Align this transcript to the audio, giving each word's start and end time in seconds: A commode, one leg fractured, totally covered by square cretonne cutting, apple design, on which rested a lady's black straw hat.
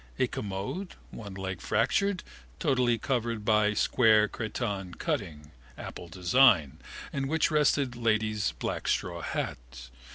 A 0.17 0.25
commode, 0.25 0.95
one 1.11 1.35
leg 1.35 1.61
fractured, 1.61 2.23
totally 2.57 2.97
covered 2.97 3.45
by 3.45 3.75
square 3.75 4.27
cretonne 4.27 4.95
cutting, 4.95 5.51
apple 5.77 6.07
design, 6.07 6.79
on 7.13 7.27
which 7.27 7.51
rested 7.51 7.95
a 7.95 7.99
lady's 7.99 8.51
black 8.53 8.87
straw 8.87 9.21
hat. 9.21 9.91